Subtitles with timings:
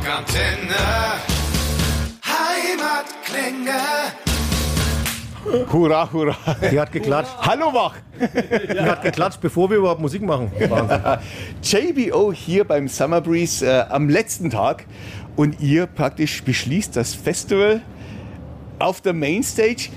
[0.00, 1.20] Rockantenne.
[2.24, 3.80] Heimatklänge.
[5.70, 6.36] Hurra, hurra.
[6.72, 7.32] Die hat geklatscht.
[7.42, 7.96] Hallo Wach.
[8.18, 10.50] Die hat geklatscht, bevor wir überhaupt Musik machen.
[10.68, 11.02] Wahnsinn.
[11.62, 14.86] JBO hier beim Summer Breeze äh, am letzten Tag
[15.36, 17.82] und ihr praktisch beschließt das Festival
[18.78, 19.90] auf der Mainstage.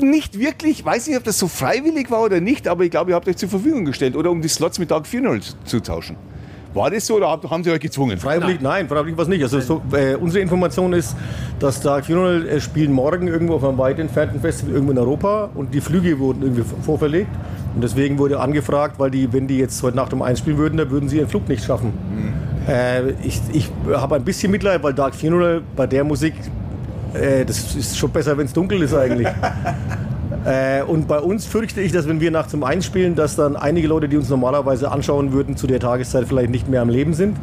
[0.00, 3.14] Nicht wirklich, weiß nicht, ob das so freiwillig war oder nicht, aber ich glaube, ihr
[3.14, 6.16] habt euch zur Verfügung gestellt oder um die Slots mit Dark Funeral zu tauschen.
[6.76, 8.18] War das so oder haben sie euch gezwungen?
[8.18, 9.42] Freiwillig, nein, freiwillig war es nicht.
[9.42, 11.16] Also so, äh, unsere Information ist,
[11.58, 15.48] dass Dark Funeral äh, spielen morgen irgendwo auf einem weit entfernten Festival irgendwo in Europa
[15.54, 17.30] und die Flüge wurden irgendwie vorverlegt.
[17.74, 20.76] Und deswegen wurde angefragt, weil die, wenn die jetzt heute Nacht um eins spielen würden,
[20.76, 21.94] dann würden sie ihren Flug nicht schaffen.
[22.68, 26.34] Äh, ich ich habe ein bisschen Mitleid, weil Dark Funeral bei der Musik,
[27.14, 29.28] äh, das ist schon besser, wenn es dunkel ist eigentlich.
[30.46, 33.56] Äh, und bei uns fürchte ich, dass wenn wir nachts um eins spielen, dass dann
[33.56, 37.14] einige Leute, die uns normalerweise anschauen würden, zu der Tageszeit vielleicht nicht mehr am Leben
[37.14, 37.36] sind.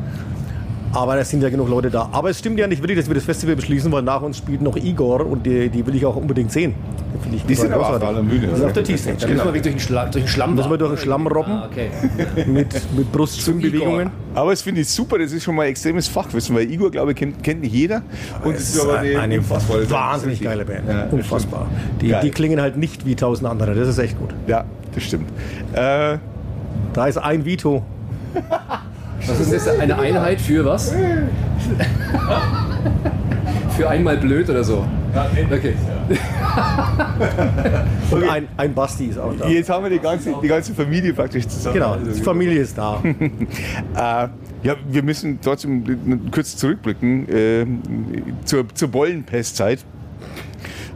[0.93, 2.07] Aber es sind ja genug Leute da.
[2.11, 4.61] Aber es stimmt ja nicht wirklich, dass wir das Festival beschließen, weil nach uns spielt
[4.61, 6.75] noch Igor und die, die will ich auch unbedingt sehen.
[7.31, 8.07] Die, Die sind aber auch großartig.
[8.09, 8.47] alle am Bühne.
[8.47, 9.17] Die sind auf der T-Stage.
[9.19, 11.25] Da müssen wir wirklich durch den, Schla durch den Schlamm Müssen wir durch den Schlamm
[11.27, 11.89] robben Ah, okay.
[12.45, 14.11] mit, mit Brustschwimmbewegungen.
[14.35, 17.17] Aber es finde ich super, das ist schon mal extremes Fachwissen, weil Igor, glaube ich,
[17.17, 18.03] kennt, kennt nicht jeder.
[18.43, 20.87] Und Es ist eine unfassbare- wahnsinnig geile Band.
[20.87, 21.67] Ja, das Unfassbar.
[22.01, 23.73] Die, die klingen halt nicht wie tausend andere.
[23.73, 24.29] Das ist echt gut.
[24.47, 25.29] Ja, das stimmt.
[25.73, 26.17] Äh,
[26.93, 27.83] Da ist ein Vito.
[29.27, 29.67] Was ist das?
[29.79, 30.93] Eine Einheit für was?
[33.77, 34.85] für einmal blöd oder so?
[35.51, 35.75] Okay.
[38.11, 39.47] Und ein, ein Basti ist auch da.
[39.47, 41.75] jetzt haben wir die ganze, die ganze Familie praktisch zusammen.
[41.75, 43.01] Genau, Also, die Familie ist da.
[43.95, 44.27] Äh,
[44.63, 47.65] ja, wir müssen trotzdem kurz zurückblicken äh,
[48.45, 49.85] zur, zur Bollenpestzeit.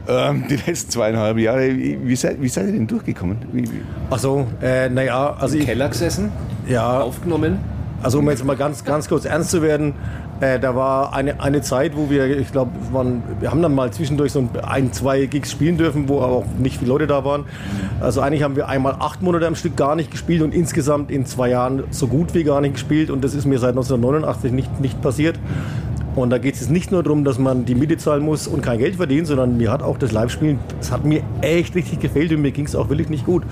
[0.08, 1.70] Ähm, die letzten zweieinhalb Jahre.
[1.76, 3.38] Wie seid, wie seid ihr denn durchgekommen?
[3.52, 3.82] Wie, wie?
[4.10, 6.32] Also, äh, naja, also Im ich, Keller gesessen,
[6.68, 7.60] ja, aufgenommen.
[8.04, 9.94] Also um jetzt mal ganz, ganz kurz ernst zu werden,
[10.40, 12.72] äh, da war eine, eine Zeit, wo wir, ich glaube,
[13.40, 16.78] wir haben dann mal zwischendurch so ein, zwei Gigs spielen dürfen, wo aber auch nicht
[16.78, 17.46] viele Leute da waren.
[18.00, 21.26] Also eigentlich haben wir einmal acht Monate am Stück gar nicht gespielt und insgesamt in
[21.26, 24.80] zwei Jahren so gut wie gar nicht gespielt und das ist mir seit 1989 nicht,
[24.80, 25.40] nicht passiert.
[26.18, 28.80] Und da geht es nicht nur darum, dass man die Miete zahlen muss und kein
[28.80, 32.42] Geld verdient, sondern mir hat auch das Live-Spielen, das hat mir echt richtig gefehlt und
[32.42, 33.44] mir ging es auch wirklich nicht gut.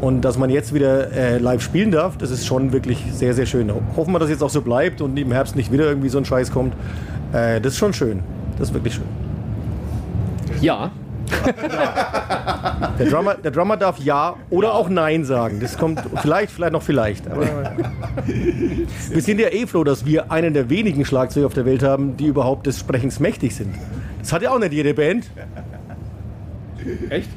[0.00, 3.46] Und dass man jetzt wieder äh, live spielen darf, das ist schon wirklich sehr, sehr
[3.46, 3.70] schön.
[3.72, 6.18] Ho- Hoffen wir, dass jetzt auch so bleibt und im Herbst nicht wieder irgendwie so
[6.18, 6.74] ein Scheiß kommt.
[7.32, 8.24] Äh, das ist schon schön.
[8.58, 9.04] Das ist wirklich schön.
[10.60, 10.90] Ja.
[12.98, 15.58] Der Drummer, der Drummer darf Ja oder auch Nein sagen.
[15.60, 17.26] Das kommt vielleicht, vielleicht noch vielleicht.
[17.28, 17.46] Aber
[18.26, 22.16] wir sind ja eh froh, dass wir einen der wenigen Schlagzeuger auf der Welt haben,
[22.18, 23.74] die überhaupt des Sprechens mächtig sind.
[24.18, 25.30] Das hat ja auch nicht jede Band.
[27.10, 27.30] Echt?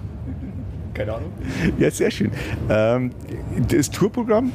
[0.94, 1.32] Keine Ahnung.
[1.80, 2.32] Ja, sehr schön.
[2.70, 3.12] Ähm,
[3.70, 4.52] das Tourprogramm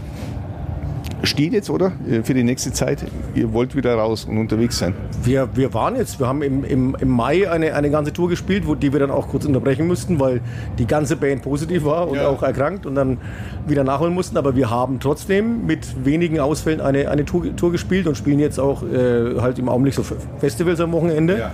[1.25, 1.93] steht jetzt, oder?
[2.09, 3.05] Äh, Für die nächste Zeit.
[3.35, 4.95] Ihr wollt wieder raus und unterwegs sein.
[5.25, 8.67] Wir, wir waren jetzt, wir haben im, im, im Mai eine, eine ganze Tour gespielt,
[8.67, 10.41] wo, die wir dann auch kurz unterbrechen mussten, weil
[10.79, 12.29] die ganze Band positiv war und Ja.
[12.29, 13.19] auch erkrankt und dann
[13.67, 14.37] wieder nachholen mussten.
[14.37, 18.59] Aber wir haben trotzdem mit wenigen Ausfällen eine, eine Tour, Tour gespielt und spielen jetzt
[18.61, 20.05] auch äh, halt im Augenblick so
[20.39, 21.39] Festivals am Wochenende.
[21.39, 21.51] Ja.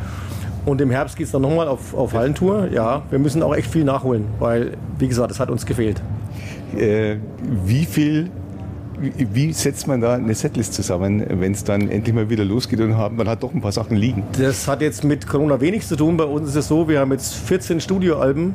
[0.66, 2.68] Und im Herbst geht es dann nochmal auf, auf Hallentour.
[2.72, 6.00] Ja, wir müssen auch echt viel nachholen, weil, wie gesagt, es hat uns gefehlt.
[6.76, 7.16] Äh,
[7.66, 8.30] wie viel.
[9.16, 12.90] Wie, setzt man da eine Setlist zusammen, wenn es dann endlich mal wieder losgeht und
[12.90, 14.22] man hat doch ein paar Sachen liegen?
[14.38, 16.16] Das hat jetzt mit Corona wenig zu tun.
[16.16, 18.54] Bei uns ist es so, wir haben jetzt 14 Studioalben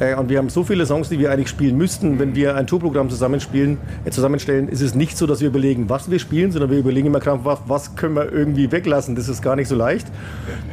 [0.00, 2.18] äh, und wir haben so viele Songs, die wir eigentlich spielen müssten.
[2.18, 6.10] Wenn wir ein Tourprogramm zusammenspielen, äh, zusammenstellen, ist es nicht so, dass wir überlegen, was
[6.10, 9.14] wir spielen, sondern wir überlegen immer krampfhaft, was können wir irgendwie weglassen.
[9.14, 10.08] Das ist gar nicht so leicht.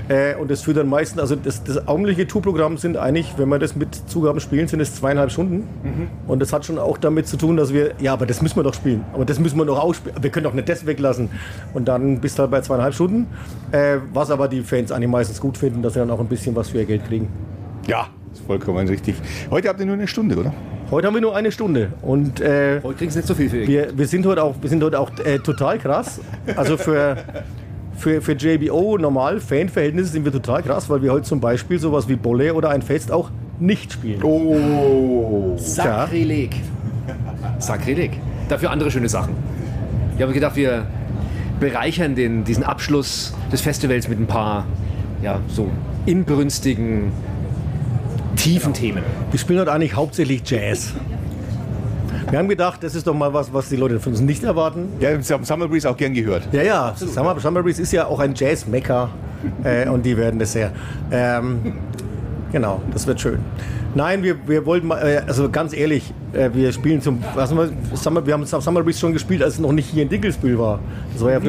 [0.08, 3.60] Äh, und das führt dann meistens, also das, das augenblickliche Tourprogramm sind eigentlich, wenn wir
[3.60, 5.68] das mit Zugaben spielen, sind es zweieinhalb Stunden.
[6.28, 8.64] Und das hat schon auch damit zu tun, dass wir, ja, aber das müssen wir
[8.64, 9.04] doch spielen.
[9.14, 10.16] Aber das müssen wir doch ausspielen.
[10.22, 11.30] Wir können doch nicht das weglassen.
[11.74, 13.28] Und dann bist du halt bei zweieinhalb Stunden.
[14.14, 16.70] Was aber die Fans eigentlich meistens gut finden, dass sie dann auch ein bisschen was
[16.70, 17.28] für ihr Geld kriegen.
[17.88, 19.16] Ja, ist vollkommen richtig.
[19.50, 20.54] Heute habt ihr nur eine Stunde, oder?
[20.92, 21.92] Heute haben wir nur eine Stunde.
[22.02, 24.56] Und äh, Heute kriegst du nicht so viel für ihr wir, wir sind heute auch,
[24.62, 26.22] wir sind heute auch äh, total krass.
[26.56, 27.18] Also für,
[27.98, 32.08] für, für JBO normal Fanverhältnisse sind wir total krass, weil wir heute zum Beispiel sowas
[32.08, 34.24] wie Bolle oder ein Fest auch nicht spielen.
[34.24, 35.56] Oh.
[35.58, 36.56] Sakrileg.
[37.60, 38.12] Sakrileg.
[38.50, 39.36] Dafür andere schöne Sachen.
[40.16, 40.86] Ich habe gedacht, wir
[41.60, 44.66] bereichern den, diesen Abschluss des Festivals mit ein paar
[45.22, 45.70] ja, so
[46.06, 47.12] inbrünstigen,
[48.38, 49.04] tiefen Themen.
[49.32, 50.94] Wir spielen heute eigentlich hauptsächlich Jazz.
[52.30, 54.90] Wir haben gedacht, das ist doch mal was, was die Leute von uns nicht erwarten.
[55.00, 56.48] Ja, ich habe Summer Breeze auch gern gehört.
[56.52, 59.10] Ja, ja, Summer, Summer Breeze ist ja auch ein Jazz-Mecker
[59.64, 60.72] äh, und die werden das sehr.
[61.12, 61.74] Ähm,
[62.52, 63.40] genau, das wird schön.
[63.96, 67.58] Nein, wir, wir wollten mal, äh, also ganz ehrlich, äh, wir spielen zum, was haben
[67.58, 70.60] wir, Summer, wir haben Summer Breeze schon gespielt, als es noch nicht hier in Dinkelsbühl
[70.60, 70.80] war.
[71.14, 71.40] Das war ja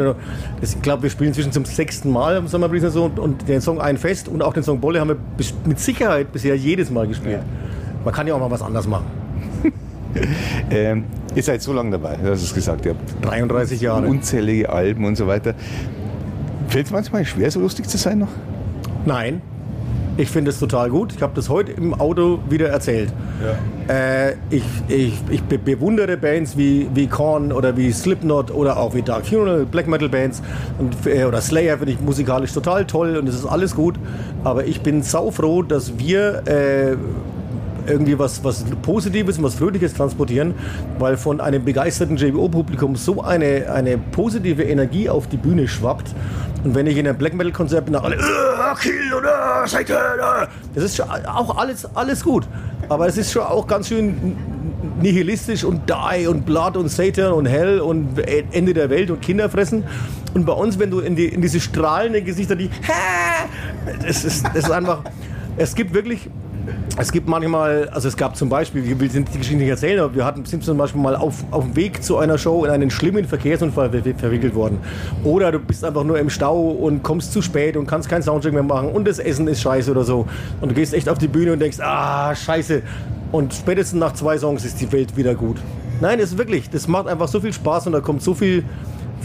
[0.60, 3.48] das, ich glaube, wir spielen inzwischen zum sechsten Mal am Summer Breeze so und, und
[3.48, 6.56] den Song Ein Fest und auch den Song Bolle haben wir bis- mit Sicherheit bisher
[6.56, 7.40] jedes Mal gespielt.
[8.04, 9.04] Man kann ja auch mal was anderes machen.
[10.70, 11.04] Ähm,
[11.34, 14.06] ihr seid so lange dabei, du hast es gesagt, ihr habt 33 Jahre.
[14.06, 15.54] unzählige Alben und so weiter.
[16.68, 18.28] Fällt es manchmal schwer, so lustig zu sein noch?
[19.04, 19.42] Nein,
[20.18, 21.14] ich finde es total gut.
[21.14, 23.12] Ich habe das heute im Auto wieder erzählt.
[23.88, 28.94] Äh, ich, ich, ich be bewundere Bands wie, wie Korn oder wie Slipknot oder auch
[28.94, 30.42] wie Dark Funeral, Black Metal Bands
[30.78, 33.94] und, äh, oder Slayer finde ich musikalisch total toll und es ist alles gut.
[34.42, 36.96] Aber ich bin saufroh, dass wir äh,
[37.88, 40.54] irgendwie was, was Positives und was Fröhliches transportieren,
[40.98, 46.14] weil von einem begeisterten JBO-Publikum so eine, eine positive Energie auf die Bühne schwappt.
[46.64, 50.46] Und wenn ich in einem Black Metal-Konzert bin, dann alle, "Äh, Kill oder Satan, äh."
[50.74, 52.46] das ist schon auch alles, alles gut.
[52.88, 54.36] Aber es ist schon auch ganz schön
[55.00, 58.18] nihilistisch und Die und Blood und Satan und Hell und
[58.52, 59.84] Ende der Welt und Kinder fressen.
[60.34, 62.70] Und bei uns, wenn du in, die, in diese strahlenden Gesichter, die,
[64.04, 65.02] das ist, das ist einfach,
[65.56, 66.28] es gibt wirklich
[67.00, 70.16] es gibt manchmal, also es gab zum Beispiel, ich will die Geschichte nicht erzählen, aber
[70.16, 72.90] wir hatten, sind zum Beispiel mal auf, auf dem Weg zu einer Show in einen
[72.90, 74.80] schlimmen Verkehrsunfall ver verwickelt worden.
[75.22, 78.52] Oder du bist einfach nur im Stau und kommst zu spät und kannst keinen Soundcheck
[78.52, 80.26] mehr machen und das Essen ist scheiße oder so.
[80.60, 82.82] Und du gehst echt auf die Bühne und denkst, ah, scheiße.
[83.30, 85.58] Und spätestens nach zwei Songs ist die Welt wieder gut.
[86.00, 88.64] Nein, ist wirklich, das macht einfach so viel Spaß und da kommt so viel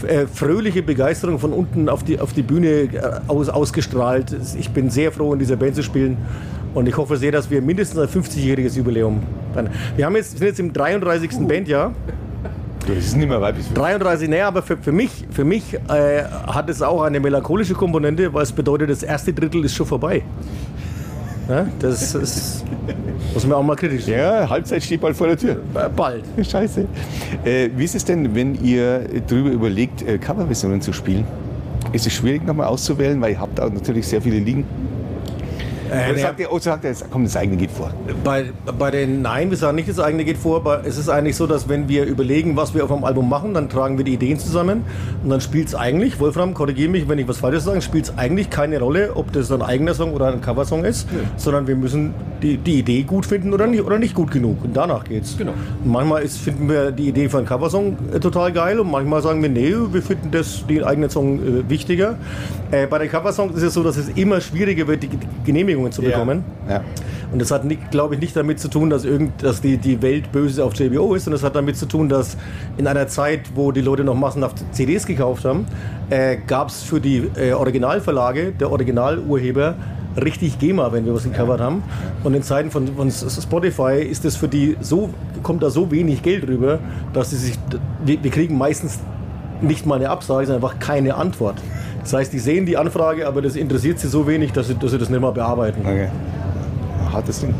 [0.06, 2.88] äh, fröhliche Begeisterung von unten auf die, auf die Bühne äh,
[3.28, 4.34] aus, ausgestrahlt.
[4.58, 6.16] Ich bin sehr froh, in dieser Band zu spielen.
[6.74, 9.70] Und ich hoffe sehr, dass wir mindestens ein 50-jähriges Jubiläum feiern.
[9.96, 11.46] Wir haben jetzt, sind jetzt im 33.
[11.46, 11.92] Bandjahr.
[12.86, 13.66] Das ist nicht mehr weiblich.
[13.72, 18.34] 33, naja, aber für, für mich, für mich äh, hat es auch eine melancholische Komponente,
[18.34, 20.22] weil es bedeutet, das erste Drittel ist schon vorbei.
[21.48, 22.64] Ja, das ist,
[23.34, 24.18] muss man auch mal kritisch sehen.
[24.18, 25.56] Ja, Halbzeit steht bald vor der Tür.
[25.74, 26.24] Äh, Bald.
[26.42, 26.86] Scheiße.
[27.44, 31.26] Äh, wie ist es denn, wenn ihr darüber überlegt, äh, Coverversionen zu spielen?
[31.92, 34.64] Ist es schwierig nochmal auszuwählen, weil ihr habt auch natürlich sehr viele liegen?
[35.94, 36.26] Oder naja.
[36.26, 37.90] sagt ihr, oh, sagt ihr jetzt, komm, das eigene geht vor.
[38.22, 38.46] Bei,
[38.78, 41.46] bei den Nein, wir sagen nicht, das eigene geht vor, aber es ist eigentlich so,
[41.46, 44.38] dass wenn wir überlegen, was wir auf einem Album machen, dann tragen wir die Ideen
[44.38, 44.84] zusammen
[45.22, 48.18] und dann spielt es eigentlich, Wolfram, korrigiere mich, wenn ich was Falsches sage, spielt es
[48.18, 52.14] eigentlich keine Rolle, ob das ein eigener Song oder ein Coversong ist, sondern wir müssen
[52.42, 55.36] die, die Idee gut finden oder nicht, oder nicht gut genug und danach geht's.
[55.36, 55.52] Genau.
[55.84, 59.22] Und manchmal ist, finden wir die Idee für einen Coversong äh, total geil und manchmal
[59.22, 62.16] sagen wir, nee, wir finden das, den eigenen Song äh, wichtiger.
[62.70, 65.10] Äh, bei den Coversongs ist es so, dass es immer schwieriger wird, die
[65.84, 66.44] Genehmigungen zu bekommen.
[66.68, 66.82] Ja.
[67.32, 70.30] Und das hat, glaube ich, nicht damit zu tun, dass, irgend, dass die, die Welt
[70.32, 72.36] böse auf JBO ist, sondern es hat damit zu tun, dass
[72.76, 75.66] in einer Zeit, wo die Leute noch massenhaft CDs gekauft haben,
[76.10, 79.74] äh, gab es für die äh, Originalverlage, der Originalurheber,
[80.22, 81.82] richtig GEMA, wenn wir was gecovert haben.
[82.22, 85.10] Und in Zeiten von, von Spotify ist das für die so,
[85.42, 86.78] kommt da so wenig Geld rüber,
[87.12, 87.58] dass sie sich,
[88.04, 89.00] wir, wir kriegen meistens
[89.60, 91.56] nicht mal eine Absage, sondern einfach keine Antwort.
[92.04, 94.90] Das heißt, die sehen die Anfrage, aber das interessiert sie so wenig, dass sie, dass
[94.90, 95.80] sie das nicht mal bearbeiten.
[95.80, 96.08] Okay.
[97.10, 97.54] Hartes Ding.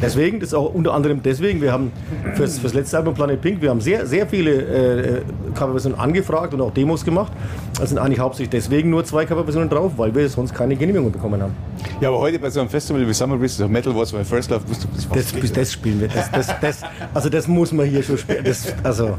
[0.00, 1.92] Deswegen, das ist auch unter anderem deswegen, wir haben
[2.34, 5.20] fürs, fürs letzte Album Planet Pink, wir haben sehr, sehr viele äh,
[5.54, 7.32] Coverversionen angefragt und auch Demos gemacht.
[7.80, 11.40] Es sind eigentlich hauptsächlich deswegen nur zwei Coverversionen drauf, weil wir sonst keine Genehmigung bekommen
[11.40, 11.54] haben.
[12.00, 14.62] Ja, aber heute bei so einem Festival wie Summer Breeze, Metal was my first love,
[14.66, 16.08] musst du das Das, fast das spielen wir.
[16.08, 16.80] Das, das, das,
[17.12, 18.42] also das muss man hier schon spielen.
[18.42, 19.18] Das, also,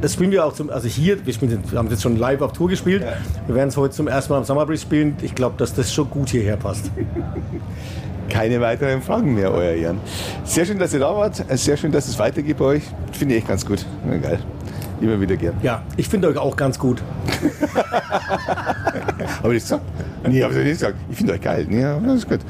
[0.00, 2.54] das spielen wir auch zum, also hier, wir, spielen, wir haben jetzt schon live auf
[2.54, 3.04] Tour gespielt.
[3.46, 5.16] Wir werden es heute zum ersten Mal am Summer Breeze spielen.
[5.20, 6.90] Ich glaube, dass das schon gut hierher passt.
[8.30, 10.00] Keine weiteren Fragen mehr, euer Jan.
[10.44, 11.44] Sehr schön, dass ihr da wart.
[11.58, 12.82] Sehr schön, dass es weitergeht bei euch.
[13.12, 13.84] Finde ich echt ganz gut.
[14.10, 14.38] Ja, geil.
[15.04, 15.54] Immer wieder gern.
[15.62, 17.02] Ja, ich finde euch auch ganz gut.
[19.42, 19.82] Habe ich das gesagt?
[20.26, 20.96] Nee, habe ich nicht gesagt.
[21.10, 21.66] Ich finde euch geil.
[21.70, 22.40] Ja, das ist gut.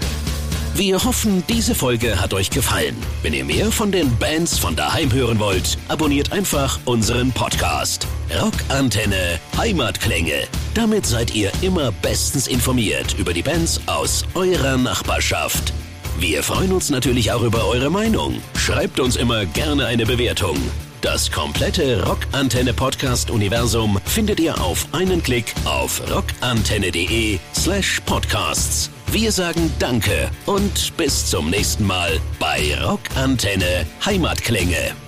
[0.76, 2.94] Wir hoffen, diese Folge hat euch gefallen.
[3.22, 8.06] Wenn ihr mehr von den Bands von daheim hören wollt, abonniert einfach unseren Podcast.
[8.40, 10.44] Rockantenne Heimatklänge.
[10.74, 15.72] Damit seid ihr immer bestens informiert über die Bands aus eurer Nachbarschaft.
[16.20, 18.36] Wir freuen uns natürlich auch über eure Meinung.
[18.56, 20.56] Schreibt uns immer gerne eine Bewertung.
[21.04, 28.88] Das komplette Rockantenne Podcast Universum findet ihr auf einen Klick auf rockantenne.de slash podcasts.
[29.12, 35.03] Wir sagen Danke und bis zum nächsten Mal bei Rockantenne Heimatklänge.